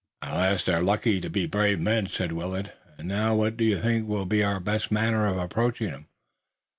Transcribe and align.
"At 0.23 0.51
least 0.53 0.65
they're 0.65 0.81
likely 0.81 1.21
to 1.21 1.29
be 1.29 1.45
brave 1.45 1.79
men," 1.79 2.07
said 2.07 2.31
Willet, 2.31 2.75
"and 2.97 3.07
now 3.07 3.35
what 3.35 3.55
do 3.55 3.63
you 3.63 3.79
think 3.79 4.07
will 4.07 4.25
be 4.25 4.43
our 4.43 4.59
best 4.59 4.89
manner 4.91 5.27
of 5.27 5.37
approaching 5.37 5.89
'em?" 5.91 6.07